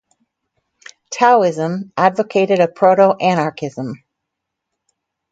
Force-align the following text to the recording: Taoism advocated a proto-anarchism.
Taoism 1.11 1.93
advocated 1.95 2.59
a 2.59 2.67
proto-anarchism. 2.67 4.03